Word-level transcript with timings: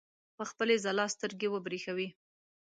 په 0.37 0.43
خپلې 0.49 0.75
ځلا 0.85 1.05
سترګې 1.15 1.47
وبرېښوي. 1.51 2.07